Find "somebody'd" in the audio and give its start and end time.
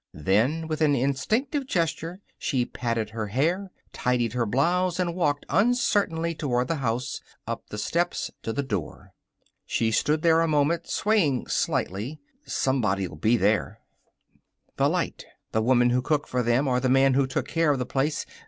12.47-13.21